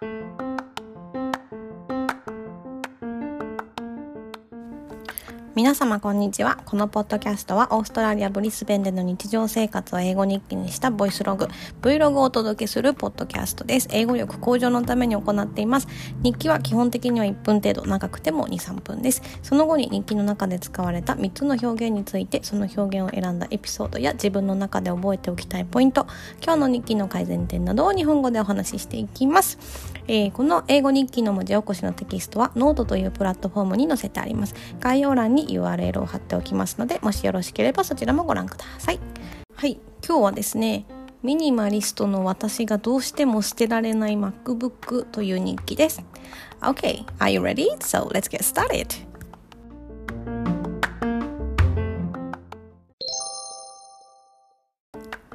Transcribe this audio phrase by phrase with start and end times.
[0.00, 0.39] Thank you.
[5.60, 6.56] 皆様こんにちは。
[6.64, 11.48] このポッドキャストはオーストラリアブリスベンでの日常生活を英語日記にしたボイスログ、
[11.82, 13.88] Vlog をお届けするポッドキャストです。
[13.92, 15.86] 英語力向上のために行っています。
[16.22, 19.20] 日記は基本的には1分程度、長くても2、3分です。
[19.42, 26.06] その後に日記の中で使われた3つの表現について、その表現を選んだエピソードや自分の中で覚えておきたいポイント、
[26.42, 29.58] 今日の日記の改善点などを日本語でお話ししていきます。
[30.08, 34.54] えー、この英語日記の文字起こしのテキストはノートというプラットフォームに載せてあります。
[34.80, 39.00] 概要欄に URL を貼っておきますので、もしよろしければそちらもご覧ください。
[39.54, 40.86] はい、今日はですね、
[41.22, 46.02] ミニマリストの私がどうしても捨てられない MacBook という日記です。
[46.62, 47.76] Okay, are you ready?
[47.78, 49.10] So let's get started!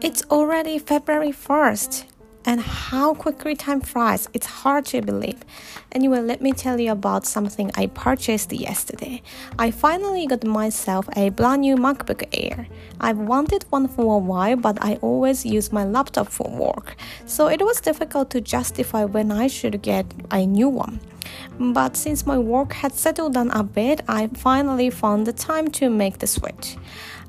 [0.00, 2.13] It's already February 1st.
[2.44, 4.28] And how quickly time flies.
[4.32, 5.40] It's hard to believe.
[5.92, 9.22] Anyway, let me tell you about something I purchased yesterday.
[9.58, 12.66] I finally got myself a brand new MacBook Air.
[13.00, 17.48] I've wanted one for a while, but I always use my laptop for work, so
[17.48, 21.00] it was difficult to justify when I should get a new one.
[21.58, 25.88] But since my work had settled down a bit, I finally found the time to
[25.88, 26.76] make the switch.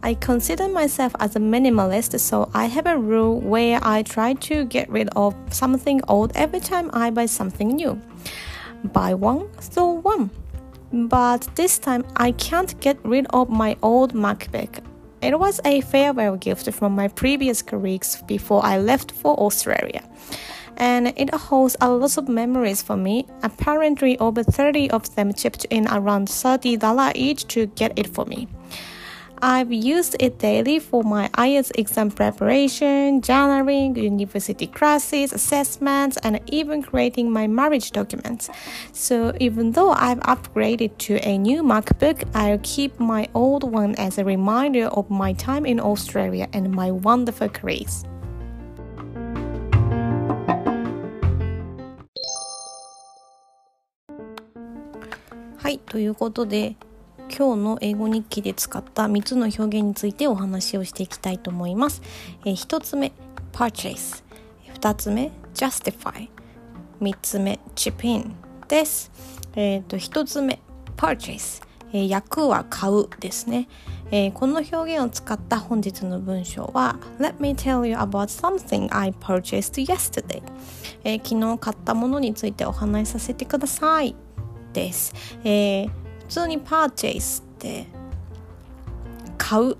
[0.03, 4.65] I consider myself as a minimalist, so I have a rule where I try to
[4.65, 7.99] get rid of something old every time I buy something new.
[8.83, 10.29] Buy one, throw one.
[10.91, 14.83] But this time I can't get rid of my old MacBook.
[15.21, 20.03] It was a farewell gift from my previous colleagues before I left for Australia
[20.77, 23.25] and it holds a lot of memories for me.
[23.43, 28.47] Apparently, over 30 of them chipped in around $30 each to get it for me.
[29.44, 36.83] I've used it daily for my IELTS exam preparation, journaling, university classes, assessments, and even
[36.83, 38.50] creating my marriage documents.
[38.92, 44.19] So even though I've upgraded to a new MacBook, I'll keep my old one as
[44.19, 48.05] a reminder of my time in Australia and my wonderful careers.
[55.62, 56.74] はい、ということで
[57.30, 62.02] 今日の英語日記で使った3つの表現についてお話をしていきたいと思います。
[62.45, 63.11] えー、1つ目
[63.52, 64.23] purchase
[64.73, 66.30] 2つ目 justify
[67.02, 68.35] 3つ目 chip in
[68.67, 69.11] です。
[69.55, 70.59] えーと、1つ目
[70.97, 73.69] purchase えー、訳は買うですね、
[74.11, 80.43] えー、この表現を使った本日の文章は Let me tell you about something I purchased yesterday、
[81.05, 84.14] えー、昨日買ったものについてお話しさせてください。
[84.73, 85.14] です、
[85.45, 87.87] えー普通にパーチェイスって
[89.37, 89.77] 買う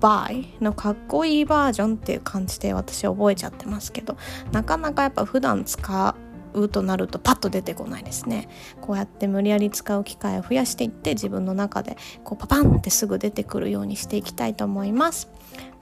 [0.00, 4.16] buy のかっこいいバージョンっていう感じで私覚えちゃってますけど
[4.52, 6.16] なかなかやっぱ普段使
[6.54, 8.48] うとなるとパッと出てこないですね。
[8.80, 15.28] こうやって無理やり使う機会を増やしていって自分の中でこうパパンってすぐ出てくるようにしていきたいと思います。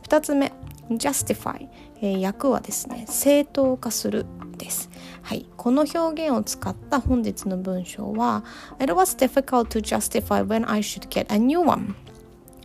[0.04, 0.52] 2つ目
[0.98, 1.68] justify、
[2.00, 4.26] えー、訳はですね正当化する
[4.58, 4.90] です。
[5.22, 8.44] はい、この表現を使った本日の文章は
[8.78, 11.94] It was difficult to justify when I should get a new one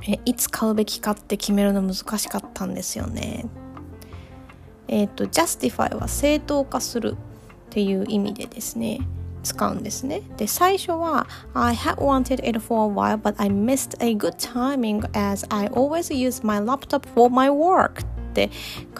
[0.08, 3.46] えいつ買うべきかって決めるの難しかったんですよね。
[4.88, 9.00] えっ、ー、と justify は正当化するっていう意味でですね
[9.44, 10.22] 使うんですね。
[10.38, 15.68] で、最初は I had wanted it for a while but I missed a good timing as I
[15.70, 18.06] always use my laptop for my work
[18.46, 18.52] って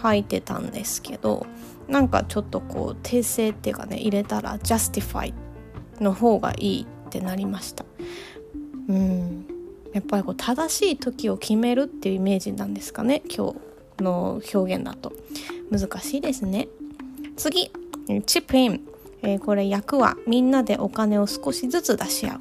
[0.02, 1.46] 書いてたんですけど
[1.88, 5.32] なんかちょっとこう訂正っていうかね入れたら justify
[6.02, 7.86] の方がいいってなりました。
[8.90, 9.46] うん。
[9.94, 13.56] やっぱりこう正しい時を決めるっていうイメージなんですかね今
[13.98, 15.14] 日の表現だと。
[15.72, 16.68] 難しいですね。
[17.36, 17.72] 次。
[18.26, 18.82] チップイン、
[19.22, 22.40] えー、これ訳はみんなでお金を少しずつ出し合う、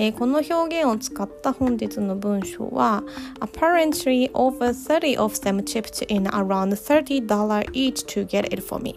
[0.00, 3.02] えー、この表現を使った本日の文章は
[3.40, 7.26] Apparently over 30 of them chipped in around $30
[7.72, 8.96] each to get it for me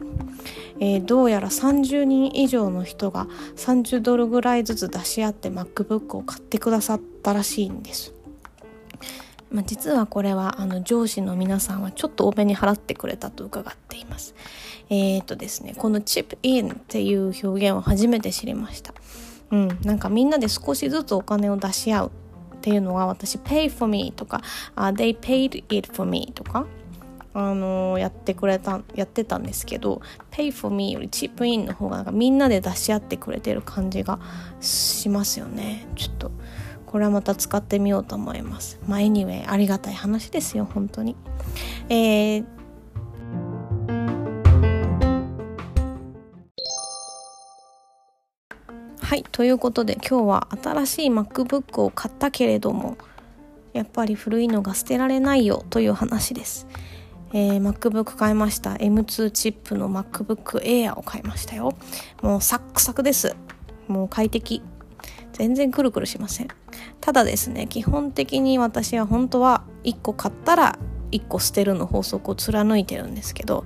[0.79, 3.27] えー、どうやら30人以上の人が
[3.57, 8.13] 30ドルぐらいずつ出し合って MacBook を買ってくださったらしいんです。
[9.51, 14.35] まあ、実はこれはあの上司の皆さんはちょっと多めに払ってくれたと伺っています。
[14.89, 18.93] えっ、ー、とですね、このチップインっていう表現を初めて知りました。
[19.53, 22.11] うん、なんかみんなで少しずつお金を出し合う
[22.55, 24.41] っていうのは私 pay for me とか、
[24.75, 26.65] uh, they paid it for me とか
[27.35, 30.01] あのー、やってくれたやってたんですけど
[30.31, 34.19] pay for me よりチップインの方がなんかみんなで出し合ってくれてる感じが
[34.59, 35.85] しますよね。
[35.95, 36.31] ちょっと
[36.87, 38.79] これはまた使ってみようと思います。
[38.87, 41.15] まあ anyway ありがたい話ですよ本当に。
[41.89, 42.45] えー
[49.03, 52.97] はいということで今日は新しい MacBook を買ったけれども
[53.73, 56.67] やっぱり古いのが捨てられないよという話です。
[57.33, 58.75] えー、MacBook 買いました。
[58.75, 61.75] M2 チップの MacBook Air を買いましたよ。
[62.21, 63.35] もうサックサクです。
[63.87, 64.61] もう快適。
[65.33, 66.47] 全然くるくるしません。
[67.01, 70.79] ただですね基本的に私は本当は1個買ったら
[71.11, 73.65] 1個捨てるの法則を貫いてるんですけど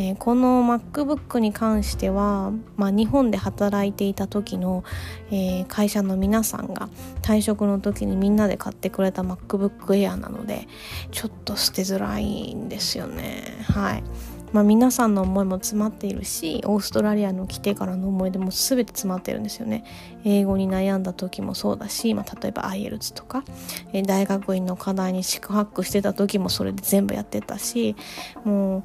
[0.00, 4.82] えー、この MacBook に関しては、まあ、日本で働いていた時の、
[5.30, 6.88] えー、会社の皆さんが
[7.20, 10.68] 退職の時にみんなで買ってくれた MacBook Air なので
[11.10, 13.58] ちょっと捨てづらいんですよね。
[13.68, 14.02] はい。
[14.52, 19.84] まあ、皆さんの思いも詰まっているしオーストラリアの来てからの思い出も全て詰まってるんですよね。
[20.24, 23.44] 英語に悩んだ時もそうだし、まあ、例えば IELTS とか、
[23.92, 27.94] えー、大学院の課題に宿泊してた時もそれで全部やってたし
[28.44, 28.84] もう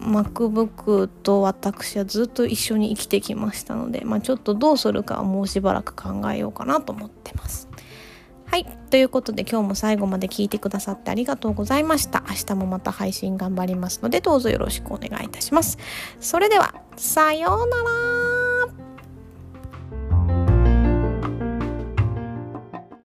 [0.00, 7.68] MacBook と私はずっと一緒に生きてきましたので、まあ、ちょっとどうするかはもうしばらく考えようかなと思ってます。
[8.46, 8.66] はい。
[8.90, 12.22] ということで今日も最後まで聞いてくださってありがとうございました。
[12.28, 15.78] 明日もまた配信頑張りますのでどうぞよろしくお願いいたします。
[16.20, 18.05] それでは、さようなら